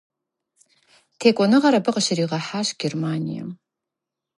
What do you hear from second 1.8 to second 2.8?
къыщригъэхьащ